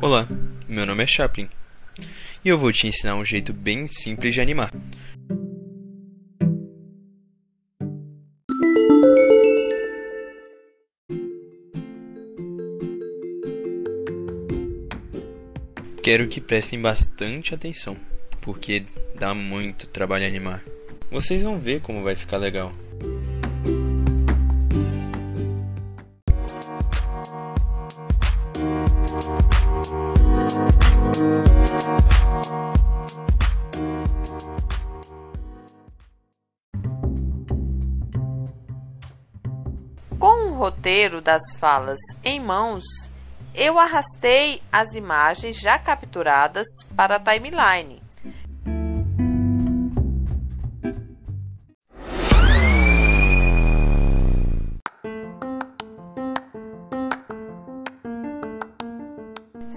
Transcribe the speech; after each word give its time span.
Olá, 0.00 0.26
meu 0.68 0.86
nome 0.86 1.02
é 1.02 1.06
Chaplin 1.06 1.48
e 2.44 2.48
eu 2.48 2.58
vou 2.58 2.72
te 2.72 2.86
ensinar 2.86 3.16
um 3.16 3.24
jeito 3.24 3.52
bem 3.52 3.86
simples 3.86 4.34
de 4.34 4.40
animar. 4.40 4.72
Quero 16.02 16.26
que 16.26 16.40
prestem 16.40 16.80
bastante 16.80 17.54
atenção, 17.54 17.96
porque 18.40 18.84
dá 19.18 19.34
muito 19.34 19.88
trabalho 19.88 20.26
animar. 20.26 20.62
Vocês 21.10 21.42
vão 21.42 21.58
ver 21.58 21.80
como 21.80 22.02
vai 22.02 22.16
ficar 22.16 22.38
legal. 22.38 22.72
Roteiro 40.58 41.20
das 41.20 41.40
falas 41.60 42.00
em 42.24 42.40
mãos, 42.40 42.82
eu 43.54 43.78
arrastei 43.78 44.60
as 44.72 44.92
imagens 44.92 45.56
já 45.56 45.78
capturadas 45.78 46.66
para 46.96 47.14
a 47.14 47.20
timeline. 47.20 48.02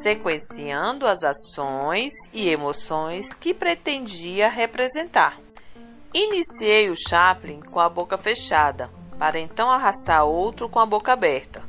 Sequenciando 0.00 1.08
as 1.08 1.24
ações 1.24 2.12
e 2.32 2.48
emoções 2.48 3.34
que 3.34 3.52
pretendia 3.52 4.48
representar. 4.48 5.40
Iniciei 6.14 6.88
o 6.88 6.96
Chaplin 6.96 7.60
com 7.60 7.80
a 7.80 7.88
boca 7.88 8.16
fechada, 8.16 8.97
para 9.18 9.38
então 9.40 9.70
arrastar 9.70 10.24
outro 10.24 10.68
com 10.68 10.78
a 10.78 10.86
boca 10.86 11.12
aberta. 11.12 11.62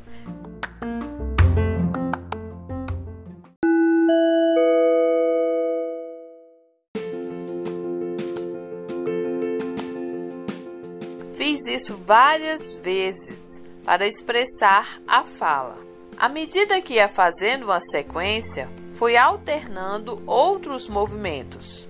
Fiz 11.34 11.66
isso 11.66 12.00
várias 12.06 12.76
vezes 12.76 13.62
para 13.84 14.06
expressar 14.06 15.00
a 15.08 15.24
fala. 15.24 15.78
À 16.16 16.28
medida 16.28 16.80
que 16.80 16.94
ia 16.94 17.08
fazendo 17.08 17.64
uma 17.64 17.80
sequência, 17.80 18.68
fui 18.92 19.16
alternando 19.16 20.22
outros 20.26 20.86
movimentos. 20.86 21.89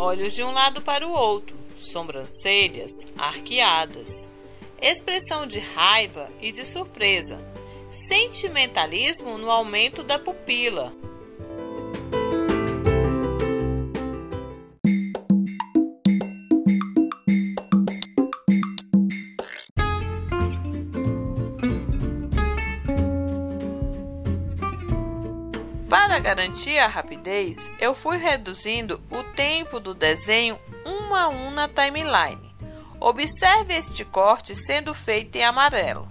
Olhos 0.00 0.32
de 0.32 0.42
um 0.42 0.50
lado 0.50 0.80
para 0.80 1.06
o 1.06 1.12
outro, 1.12 1.54
sobrancelhas 1.78 2.90
arqueadas, 3.18 4.30
expressão 4.80 5.46
de 5.46 5.58
raiva 5.58 6.30
e 6.40 6.50
de 6.50 6.64
surpresa, 6.64 7.38
sentimentalismo 8.08 9.36
no 9.36 9.50
aumento 9.50 10.02
da 10.02 10.18
pupila. 10.18 10.90
Para 25.90 26.20
garantir 26.20 26.78
a 26.78 26.86
rapidez, 26.86 27.68
eu 27.80 27.92
fui 27.92 28.16
reduzindo 28.16 29.02
o 29.10 29.24
tempo 29.34 29.80
do 29.80 29.92
desenho 29.92 30.56
um 30.86 31.12
a 31.12 31.28
um 31.28 31.50
na 31.50 31.66
timeline. 31.66 32.54
Observe 33.00 33.74
este 33.74 34.04
corte 34.04 34.54
sendo 34.54 34.94
feito 34.94 35.34
em 35.34 35.42
amarelo. 35.42 36.08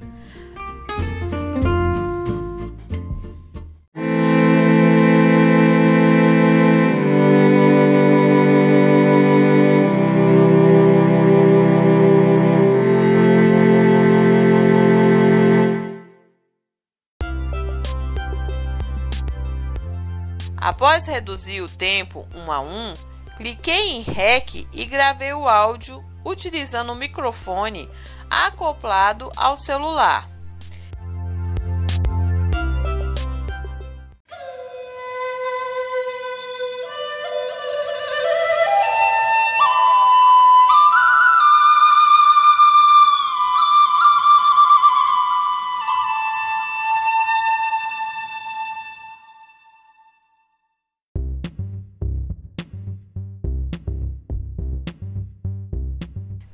Após 20.69 21.07
reduzir 21.07 21.61
o 21.61 21.67
tempo 21.67 22.27
um 22.35 22.51
a 22.51 22.59
um, 22.59 22.93
cliquei 23.35 23.89
em 23.89 24.01
REC 24.01 24.67
e 24.71 24.85
gravei 24.85 25.33
o 25.33 25.49
áudio 25.49 26.05
utilizando 26.23 26.91
o 26.91 26.95
microfone 26.95 27.89
acoplado 28.29 29.31
ao 29.35 29.57
celular. 29.57 30.29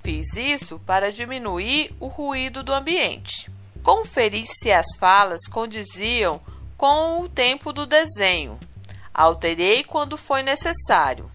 Fiz 0.05 0.38
isso 0.38 0.77
para 0.85 1.11
diminuir 1.11 1.91
o 1.99 2.05
ruído 2.05 2.61
do 2.61 2.71
ambiente. 2.71 3.49
Conferi 3.81 4.45
se 4.45 4.71
as 4.71 4.85
falas 4.99 5.47
condiziam 5.51 6.39
com 6.77 7.21
o 7.21 7.27
tempo 7.27 7.73
do 7.73 7.88
desenho. 7.88 8.59
Alterei 9.11 9.83
quando 9.83 10.16
foi 10.16 10.43
necessário. 10.43 11.31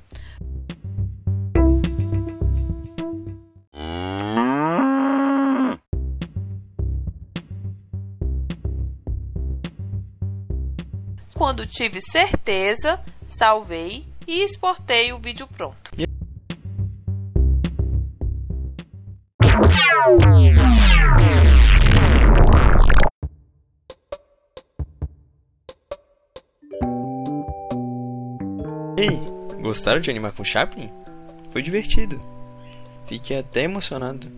Quando 11.35 11.67
tive 11.67 12.01
certeza, 12.01 13.03
salvei 13.27 14.07
e 14.29 14.45
exportei 14.45 15.13
o 15.13 15.19
vídeo 15.19 15.49
pronto. 15.49 15.90
Ei, 28.97 29.19
gostaram 29.63 30.01
de 30.01 30.11
animar 30.11 30.33
com 30.33 30.45
Chaplin? 30.45 30.91
Foi 31.51 31.63
divertido. 31.63 32.21
Fiquei 33.07 33.39
até 33.39 33.63
emocionado. 33.63 34.31